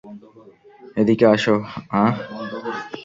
[0.97, 1.55] এদিকে আসো-
[2.01, 2.13] আহ!